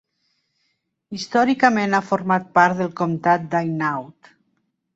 Històricament 1.17 1.93
ha 1.97 2.01
format 2.07 2.49
part 2.57 2.81
del 2.81 2.91
comtat 3.03 3.47
d'Hainaut. 3.53 4.35